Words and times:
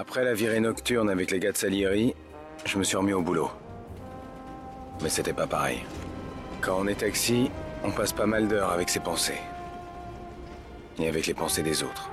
Après 0.00 0.22
la 0.22 0.32
virée 0.32 0.60
nocturne 0.60 1.10
avec 1.10 1.32
les 1.32 1.40
gars 1.40 1.50
de 1.50 1.56
Salieri, 1.56 2.14
je 2.64 2.78
me 2.78 2.84
suis 2.84 2.96
remis 2.96 3.12
au 3.12 3.20
boulot. 3.20 3.50
Mais 5.02 5.08
c'était 5.08 5.32
pas 5.32 5.48
pareil. 5.48 5.80
Quand 6.60 6.76
on 6.78 6.86
est 6.86 7.00
taxi, 7.00 7.50
on 7.82 7.90
passe 7.90 8.12
pas 8.12 8.26
mal 8.26 8.46
d'heures 8.46 8.70
avec 8.70 8.90
ses 8.90 9.00
pensées. 9.00 9.40
Et 11.00 11.08
avec 11.08 11.26
les 11.26 11.34
pensées 11.34 11.64
des 11.64 11.82
autres. 11.82 12.10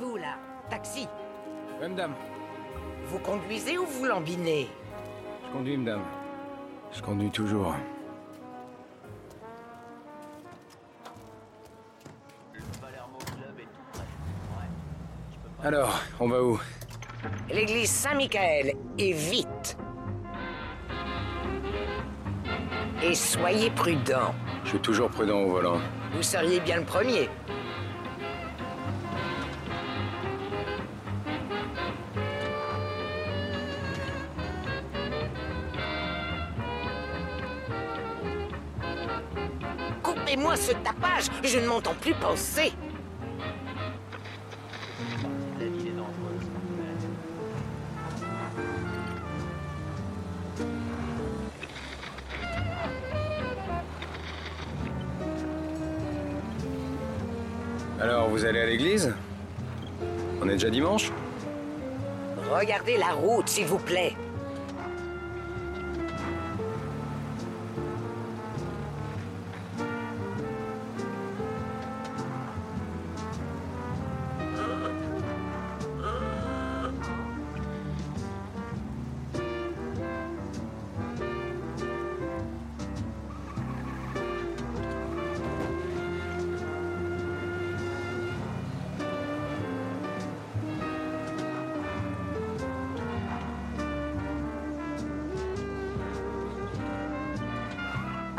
Vous 0.00 0.16
là, 0.16 0.36
taxi, 0.70 1.06
Ouais, 1.78 1.88
madame. 1.88 2.14
vous 3.08 3.18
conduisez 3.18 3.76
ou 3.76 3.84
vous 3.84 4.06
lambinez? 4.06 4.68
Je 5.46 5.52
conduis, 5.52 5.76
madame. 5.76 6.02
Je 6.92 7.02
conduis 7.02 7.30
toujours. 7.30 7.74
Alors, 15.62 16.00
on 16.18 16.28
va 16.28 16.42
où? 16.42 16.58
L'église 17.50 17.90
Saint-Michael, 17.90 18.72
et 18.96 19.12
vite 19.12 19.76
Et 23.02 23.14
soyez 23.14 23.70
prudent, 23.70 24.34
Je 24.64 24.70
suis 24.70 24.78
toujours 24.78 25.10
prudent 25.10 25.40
au 25.40 25.50
volant. 25.50 25.78
vous 26.14 26.22
seriez 26.22 26.60
bien 26.60 26.78
le 26.78 26.84
premier. 26.84 27.28
Coupez-moi 40.02 40.56
ce 40.56 40.72
tapage, 40.72 41.26
je 41.44 41.58
ne 41.58 41.66
m'entends 41.66 41.94
plus 42.00 42.14
penser. 42.14 42.72
Alors, 58.00 58.30
vous 58.30 58.46
allez 58.46 58.60
à 58.60 58.64
l'église? 58.64 59.12
On 60.40 60.48
est 60.48 60.52
déjà 60.52 60.70
dimanche? 60.70 61.12
Regardez 62.50 62.96
la 62.96 63.12
route, 63.12 63.46
s'il 63.46 63.66
vous 63.66 63.78
plaît. 63.78 64.16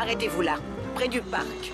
Arrêtez-vous 0.00 0.40
là, 0.40 0.56
près 0.94 1.08
du 1.08 1.20
parc. 1.20 1.72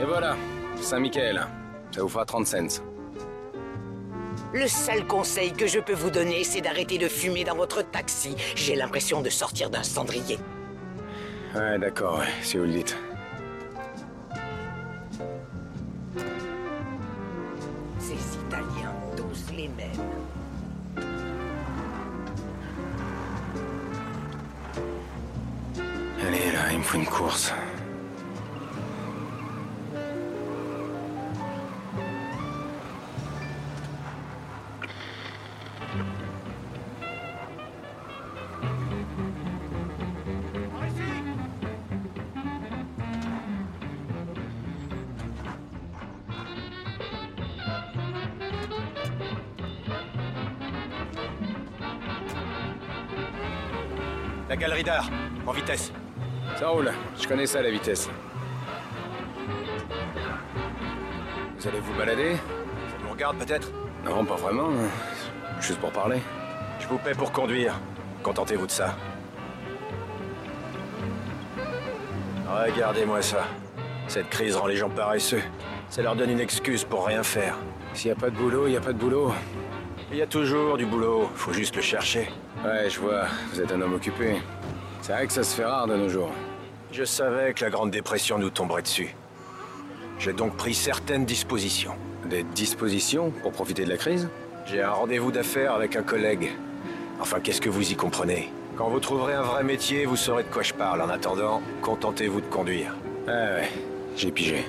Et 0.00 0.04
voilà, 0.04 0.36
Saint-Michael. 0.80 1.46
Ça 1.92 2.02
vous 2.02 2.08
fera 2.08 2.24
30 2.24 2.46
cents. 2.48 2.82
Le 4.52 4.66
seul 4.66 5.06
conseil 5.06 5.52
que 5.52 5.68
je 5.68 5.78
peux 5.78 5.92
vous 5.92 6.10
donner, 6.10 6.42
c'est 6.42 6.62
d'arrêter 6.62 6.98
de 6.98 7.06
fumer 7.06 7.44
dans 7.44 7.54
votre 7.54 7.82
taxi. 7.82 8.34
J'ai 8.56 8.74
l'impression 8.74 9.22
de 9.22 9.30
sortir 9.30 9.70
d'un 9.70 9.84
cendrier. 9.84 10.38
Ouais, 11.54 11.78
d'accord, 11.78 12.18
ouais, 12.18 12.26
si 12.42 12.58
vous 12.58 12.64
le 12.64 12.72
dites. 12.72 12.96
Il 26.78 26.82
me 26.82 26.84
faut 26.84 26.96
une 26.96 27.06
course. 27.06 27.52
La 54.48 54.56
galerie 54.56 54.84
d'art, 54.84 55.10
en 55.44 55.52
vitesse. 55.52 55.92
Ça 56.58 56.70
roule, 56.70 56.90
je 57.16 57.28
connais 57.28 57.46
ça, 57.46 57.62
la 57.62 57.70
vitesse. 57.70 58.10
Vous 61.56 61.68
allez 61.68 61.78
vous 61.78 61.94
balader? 61.94 62.34
Ça 62.34 62.96
vous 63.00 63.12
regarde 63.12 63.38
peut-être? 63.38 63.70
Non, 64.04 64.24
pas 64.24 64.34
vraiment. 64.34 64.70
Juste 65.60 65.78
pour 65.78 65.92
parler. 65.92 66.18
Je 66.80 66.88
vous 66.88 66.98
paie 66.98 67.14
pour 67.14 67.30
conduire. 67.30 67.78
Contentez-vous 68.24 68.66
de 68.66 68.72
ça. 68.72 68.96
Regardez-moi 72.48 73.22
ça. 73.22 73.44
Cette 74.08 74.28
crise 74.28 74.56
rend 74.56 74.66
les 74.66 74.76
gens 74.76 74.90
paresseux. 74.90 75.42
Ça 75.90 76.02
leur 76.02 76.16
donne 76.16 76.30
une 76.30 76.40
excuse 76.40 76.82
pour 76.82 77.06
rien 77.06 77.22
faire. 77.22 77.54
S'il 77.94 78.08
y 78.08 78.12
a 78.12 78.16
pas 78.16 78.30
de 78.30 78.36
boulot, 78.36 78.66
il 78.66 78.72
y 78.72 78.76
a 78.76 78.80
pas 78.80 78.92
de 78.92 78.98
boulot. 78.98 79.32
Il 80.10 80.16
y 80.18 80.22
a 80.22 80.26
toujours 80.26 80.76
du 80.76 80.86
boulot, 80.86 81.30
faut 81.36 81.52
juste 81.52 81.76
le 81.76 81.82
chercher. 81.82 82.28
Ouais, 82.64 82.90
je 82.90 82.98
vois, 82.98 83.26
vous 83.52 83.60
êtes 83.60 83.70
un 83.70 83.80
homme 83.80 83.94
occupé. 83.94 84.42
C'est 85.02 85.12
vrai 85.12 85.24
que 85.28 85.32
ça 85.32 85.44
se 85.44 85.54
fait 85.54 85.64
rare 85.64 85.86
de 85.86 85.94
nos 85.94 86.08
jours. 86.08 86.32
Je 86.90 87.04
savais 87.04 87.52
que 87.52 87.64
la 87.64 87.70
Grande 87.70 87.90
Dépression 87.90 88.38
nous 88.38 88.48
tomberait 88.50 88.82
dessus. 88.82 89.14
J'ai 90.18 90.32
donc 90.32 90.56
pris 90.56 90.74
certaines 90.74 91.26
dispositions. 91.26 91.92
Des 92.24 92.42
dispositions 92.42 93.30
pour 93.30 93.52
profiter 93.52 93.84
de 93.84 93.90
la 93.90 93.98
crise? 93.98 94.28
J'ai 94.66 94.82
un 94.82 94.90
rendez-vous 94.90 95.30
d'affaires 95.30 95.74
avec 95.74 95.96
un 95.96 96.02
collègue. 96.02 96.50
Enfin, 97.20 97.40
qu'est-ce 97.40 97.60
que 97.60 97.68
vous 97.68 97.92
y 97.92 97.94
comprenez? 97.94 98.50
Quand 98.76 98.88
vous 98.88 99.00
trouverez 99.00 99.34
un 99.34 99.42
vrai 99.42 99.64
métier, 99.64 100.06
vous 100.06 100.16
saurez 100.16 100.44
de 100.44 100.48
quoi 100.48 100.62
je 100.62 100.72
parle. 100.72 101.02
En 101.02 101.08
attendant, 101.08 101.60
contentez-vous 101.82 102.40
de 102.40 102.46
conduire. 102.46 102.94
Ouais, 103.26 103.32
ouais, 103.32 103.68
j'ai 104.16 104.30
pigé. 104.30 104.64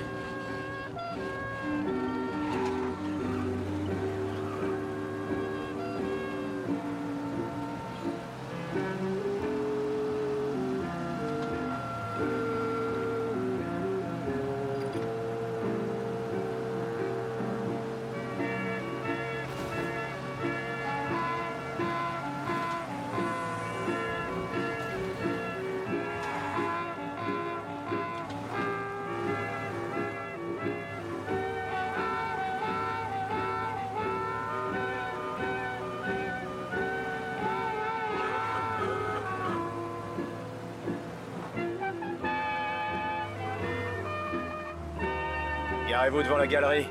Garez-vous 45.90 46.22
devant 46.22 46.36
la 46.36 46.46
galerie. 46.46 46.86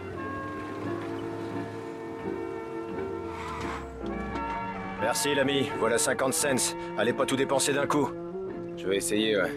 Merci 5.00 5.34
l'ami, 5.34 5.70
voilà 5.80 5.98
50 5.98 6.34
cents. 6.34 6.76
Allez 6.98 7.14
pas 7.14 7.26
tout 7.26 7.38
dépenser 7.38 7.72
d'un 7.72 7.88
coup. 7.88 8.10
Je 8.76 8.88
vais 8.88 8.98
essayer, 8.98 9.38
ouais. 9.38 9.52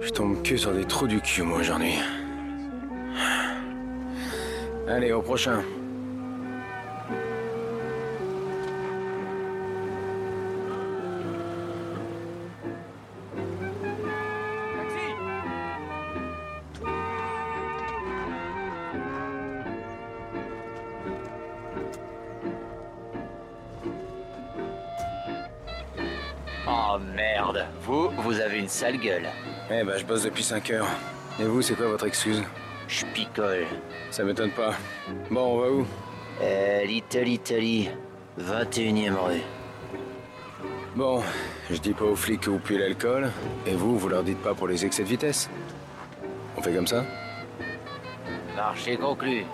Je 0.00 0.08
tombe 0.08 0.42
que 0.42 0.56
sur 0.56 0.72
des 0.72 0.86
trous 0.86 1.06
du 1.06 1.20
cul, 1.20 1.42
moi, 1.42 1.58
aujourd'hui. 1.58 1.96
Allez, 4.88 5.12
au 5.12 5.20
prochain. 5.20 5.62
Oh 26.82 26.98
merde, 27.14 27.66
vous, 27.82 28.08
vous 28.08 28.40
avez 28.40 28.58
une 28.58 28.68
sale 28.68 28.96
gueule. 28.96 29.28
Eh 29.70 29.84
ben, 29.84 29.98
je 29.98 30.04
bosse 30.04 30.22
depuis 30.22 30.42
5 30.42 30.70
heures. 30.70 30.86
Et 31.38 31.44
vous, 31.44 31.60
c'est 31.60 31.74
quoi 31.74 31.88
votre 31.88 32.06
excuse? 32.06 32.42
Je 32.88 33.04
picole. 33.06 33.66
Ça 34.10 34.24
m'étonne 34.24 34.50
pas. 34.50 34.72
Bon, 35.30 35.56
on 35.56 35.58
va 35.60 35.70
où? 35.70 35.86
Euh, 36.40 36.84
Little 36.84 37.28
Italy, 37.28 37.90
21ème 38.40 39.14
rue. 39.14 39.42
Bon, 40.96 41.22
je 41.70 41.76
dis 41.76 41.92
pas 41.92 42.04
aux 42.04 42.16
flics 42.16 42.40
que 42.40 42.50
vous 42.50 42.58
puez 42.58 42.78
l'alcool. 42.78 43.30
Et 43.66 43.74
vous, 43.74 43.98
vous 43.98 44.08
leur 44.08 44.22
dites 44.22 44.42
pas 44.42 44.54
pour 44.54 44.66
les 44.66 44.84
excès 44.84 45.02
de 45.02 45.08
vitesse 45.08 45.50
On 46.56 46.62
fait 46.62 46.72
comme 46.72 46.86
ça? 46.86 47.04
Marché 48.56 48.96
conclu. 48.96 49.44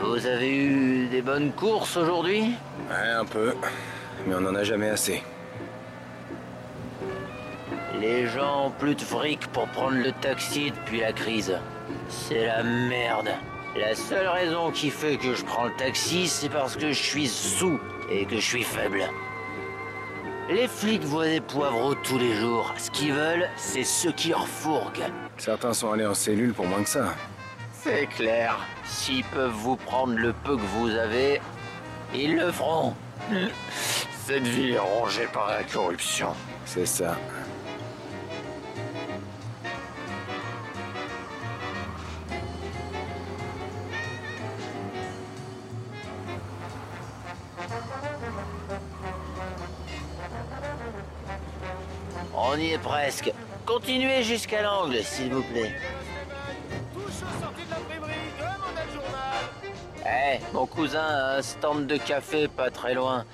Vous 0.00 0.24
avez 0.26 0.56
eu 0.56 1.06
des 1.08 1.22
bonnes 1.22 1.52
courses 1.52 1.96
aujourd'hui? 1.96 2.52
Ouais, 2.88 3.10
un 3.10 3.24
peu. 3.24 3.54
Mais 4.26 4.34
on 4.36 4.46
en 4.46 4.54
a 4.54 4.62
jamais 4.62 4.90
assez. 4.90 5.22
Les 8.04 8.26
gens 8.26 8.66
ont 8.66 8.70
plus 8.70 8.94
de 8.94 9.00
fric 9.00 9.46
pour 9.46 9.66
prendre 9.68 9.96
le 9.96 10.12
taxi 10.12 10.70
depuis 10.70 11.00
la 11.00 11.14
crise. 11.14 11.58
C'est 12.10 12.44
la 12.44 12.62
merde. 12.62 13.30
La 13.74 13.94
seule 13.94 14.28
raison 14.28 14.70
qui 14.70 14.90
fait 14.90 15.16
que 15.16 15.34
je 15.34 15.42
prends 15.42 15.64
le 15.64 15.76
taxi, 15.76 16.28
c'est 16.28 16.50
parce 16.50 16.76
que 16.76 16.88
je 16.92 17.02
suis 17.02 17.26
sous 17.26 17.80
et 18.10 18.26
que 18.26 18.36
je 18.36 18.42
suis 18.42 18.62
faible. 18.62 19.04
Les 20.50 20.68
flics 20.68 21.04
voient 21.04 21.28
des 21.28 21.40
poivreaux 21.40 21.94
tous 21.94 22.18
les 22.18 22.34
jours. 22.34 22.74
Ce 22.76 22.90
qu'ils 22.90 23.14
veulent, 23.14 23.48
c'est 23.56 23.84
ceux 23.84 24.12
qui 24.12 24.34
refourguent. 24.34 25.10
Certains 25.38 25.72
sont 25.72 25.90
allés 25.92 26.06
en 26.06 26.12
cellule 26.12 26.52
pour 26.52 26.66
moins 26.66 26.82
que 26.82 26.90
ça. 26.90 27.14
C'est 27.72 28.06
clair. 28.08 28.58
S'ils 28.84 29.24
peuvent 29.24 29.50
vous 29.50 29.76
prendre 29.76 30.12
le 30.12 30.34
peu 30.44 30.56
que 30.56 30.66
vous 30.76 30.90
avez, 30.90 31.40
ils 32.14 32.36
le 32.36 32.52
feront. 32.52 32.94
Cette 34.26 34.46
ville 34.46 34.74
est 34.74 34.78
rongée 34.78 35.28
par 35.32 35.48
la 35.48 35.62
corruption. 35.62 36.34
C'est 36.66 36.86
ça. 36.86 37.16
On 52.36 52.56
y 52.58 52.72
est 52.72 52.78
presque. 52.78 53.32
Continuez 53.64 54.22
jusqu'à 54.22 54.62
l'angle, 54.62 55.02
s'il 55.02 55.32
vous 55.32 55.42
plaît. 55.42 55.74
Eh, 60.06 60.38
mon 60.52 60.66
cousin 60.66 61.00
a 61.00 61.36
un 61.36 61.42
stand 61.42 61.86
de 61.86 61.96
café 61.96 62.48
pas 62.48 62.70
très 62.70 62.94
loin. 62.94 63.24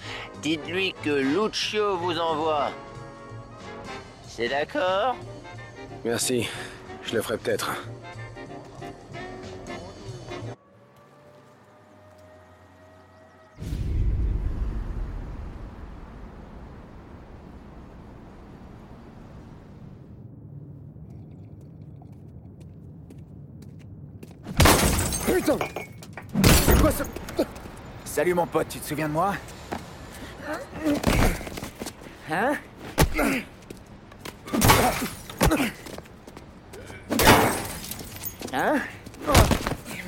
Dites-lui 0.42 0.94
que 1.02 1.10
Lucio 1.10 1.96
vous 1.96 2.18
envoie. 2.18 2.70
C'est 4.28 4.48
d'accord? 4.48 5.16
Merci. 6.04 6.48
Je 7.02 7.16
le 7.16 7.22
ferai 7.22 7.38
peut-être. 7.38 7.72
Salut 28.04 28.34
mon 28.34 28.46
pote, 28.46 28.68
tu 28.68 28.80
te 28.80 28.86
souviens 28.86 29.08
de 29.08 29.12
moi? 29.12 29.34
Hein? 32.30 32.52
Hein? 38.52 38.80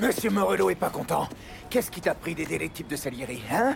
Monsieur 0.00 0.30
Morello 0.30 0.70
est 0.70 0.74
pas 0.74 0.90
content. 0.90 1.28
Qu'est-ce 1.70 1.90
qui 1.90 2.00
t'a 2.00 2.14
pris 2.14 2.34
d'aider 2.34 2.58
les 2.58 2.68
de 2.68 2.96
Salieri, 2.96 3.42
hein? 3.50 3.74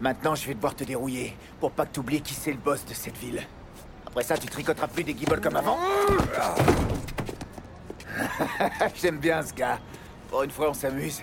Maintenant, 0.00 0.34
je 0.34 0.46
vais 0.46 0.54
devoir 0.54 0.74
te 0.74 0.84
dérouiller 0.84 1.36
pour 1.60 1.70
pas 1.70 1.86
que 1.86 1.92
t'oublies 1.92 2.20
qui 2.20 2.34
c'est 2.34 2.52
le 2.52 2.58
boss 2.58 2.84
de 2.84 2.94
cette 2.94 3.16
ville. 3.18 3.42
Après 4.06 4.22
ça, 4.22 4.36
tu 4.36 4.46
tricoteras 4.46 4.88
plus 4.88 5.04
des 5.04 5.14
guibolles 5.14 5.40
comme 5.40 5.56
avant. 5.56 5.78
J'aime 8.96 9.18
bien 9.18 9.42
ce 9.42 9.52
gars. 9.52 9.78
Pour 10.30 10.42
une 10.42 10.50
fois, 10.50 10.70
on 10.70 10.74
s'amuse. 10.74 11.22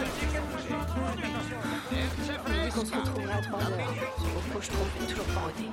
qu'on 2.81 2.87
se 2.87 2.93
retrouvera 2.95 3.35
à 3.35 3.41
3 3.41 3.59
heures. 3.59 3.67
Au 4.19 4.53
pot, 4.53 4.61
je 4.61 4.69
trouve 4.69 5.07
toujours 5.07 5.25
pas 5.25 5.41
rodé. 5.41 5.69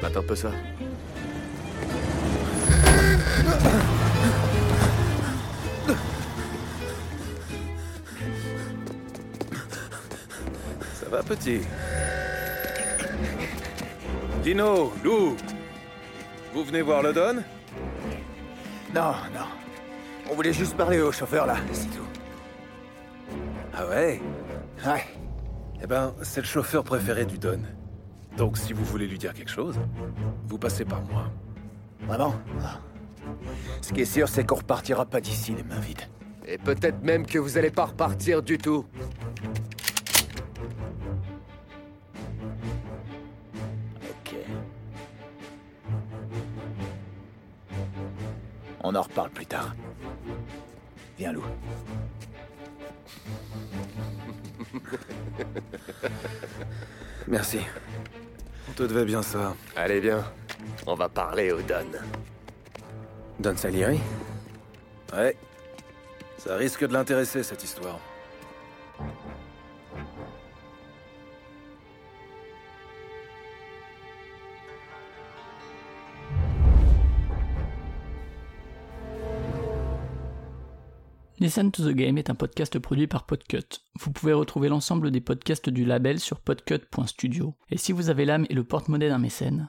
Mate 0.00 0.16
un 0.16 0.22
peu 0.22 0.36
ça. 0.36 0.50
Ça 10.94 11.08
va, 11.10 11.22
petit? 11.22 11.60
Dino, 14.42 14.92
Lou 15.04 15.36
Vous 16.54 16.64
venez 16.64 16.82
voir 16.82 17.02
le 17.02 17.12
Don? 17.12 17.34
Non, 18.94 19.12
non. 19.34 19.46
On 20.30 20.34
voulait 20.34 20.52
juste 20.52 20.76
parler 20.76 21.00
au 21.00 21.12
chauffeur, 21.12 21.46
là, 21.46 21.56
c'est 21.72 21.86
tout. 21.86 22.04
Ah 23.74 23.86
ouais? 23.86 24.20
Ouais. 24.86 25.04
Eh 25.82 25.86
ben, 25.86 26.14
c'est 26.22 26.40
le 26.40 26.46
chauffeur 26.46 26.84
préféré 26.84 27.24
du 27.24 27.38
Don. 27.38 27.60
Donc, 28.36 28.56
si 28.58 28.72
vous 28.72 28.84
voulez 28.84 29.06
lui 29.06 29.18
dire 29.18 29.32
quelque 29.34 29.50
chose, 29.50 29.78
vous 30.46 30.58
passez 30.58 30.84
par 30.84 31.02
moi. 31.02 31.24
Vraiment 32.06 32.34
Ah. 32.62 32.78
Ce 33.80 33.92
qui 33.92 34.02
est 34.02 34.04
sûr, 34.04 34.28
c'est 34.28 34.44
qu'on 34.44 34.56
repartira 34.56 35.06
pas 35.06 35.20
d'ici 35.20 35.54
les 35.54 35.62
mains 35.62 35.80
vides. 35.80 36.02
Et 36.46 36.58
peut-être 36.58 37.02
même 37.02 37.26
que 37.26 37.38
vous 37.38 37.58
allez 37.58 37.70
pas 37.70 37.86
repartir 37.86 38.42
du 38.42 38.58
tout. 38.58 38.86
Ok. 44.02 44.34
On 48.82 48.94
en 48.94 49.02
reparle 49.02 49.30
plus 49.30 49.46
tard. 49.46 49.74
Viens, 51.18 51.32
Lou. 51.32 51.44
Merci. 57.26 57.58
On 58.68 58.72
te 58.72 58.82
devait 58.84 59.04
bien 59.04 59.22
ça. 59.22 59.54
Allez 59.76 60.00
bien, 60.00 60.24
on 60.86 60.94
va 60.94 61.08
parler 61.08 61.52
au 61.52 61.60
Don. 61.60 61.86
Don 63.40 63.56
Salieri 63.56 64.00
Ouais. 65.12 65.36
Ça 66.38 66.56
risque 66.56 66.86
de 66.86 66.92
l'intéresser, 66.92 67.42
cette 67.42 67.64
histoire. 67.64 67.98
Listen 81.40 81.70
to 81.70 81.88
the 81.88 81.94
Game 81.94 82.18
est 82.18 82.30
un 82.30 82.34
podcast 82.34 82.78
produit 82.80 83.06
par 83.06 83.24
Podcut. 83.24 83.62
Vous 84.00 84.10
pouvez 84.10 84.32
retrouver 84.32 84.68
l'ensemble 84.68 85.12
des 85.12 85.20
podcasts 85.20 85.70
du 85.70 85.84
label 85.84 86.18
sur 86.18 86.40
podcut.studio. 86.40 87.54
Et 87.70 87.78
si 87.78 87.92
vous 87.92 88.10
avez 88.10 88.24
l'âme 88.24 88.44
et 88.50 88.54
le 88.54 88.64
porte-monnaie 88.64 89.08
d'un 89.08 89.18
mécène, 89.18 89.68